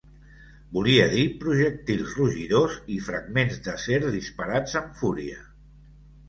[0.77, 5.39] Volia dir projectils rugidors i fragments d'acer disparats amb fúria